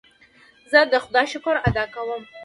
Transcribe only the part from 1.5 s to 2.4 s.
ادا کوم.